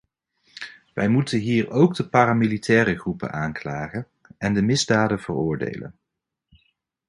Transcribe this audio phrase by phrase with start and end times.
[0.93, 5.95] Wij moeten hier ook de paramilitaire groepen aanklagen en de misdaden veroordelen.